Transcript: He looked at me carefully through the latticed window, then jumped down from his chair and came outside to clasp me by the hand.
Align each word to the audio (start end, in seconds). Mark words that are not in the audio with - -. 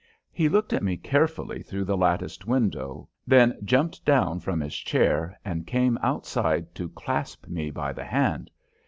He 0.31 0.49
looked 0.49 0.73
at 0.73 0.81
me 0.81 0.97
carefully 0.97 1.61
through 1.61 1.83
the 1.85 1.95
latticed 1.95 2.47
window, 2.47 3.07
then 3.27 3.59
jumped 3.63 4.03
down 4.03 4.39
from 4.39 4.59
his 4.59 4.75
chair 4.75 5.39
and 5.45 5.67
came 5.67 5.99
outside 6.01 6.73
to 6.73 6.89
clasp 6.89 7.47
me 7.47 7.69
by 7.69 7.93
the 7.93 8.05
hand. 8.05 8.49